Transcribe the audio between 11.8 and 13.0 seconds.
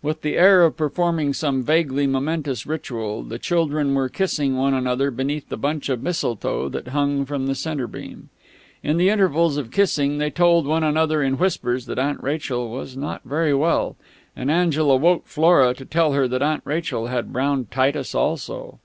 that Aunt Rachel was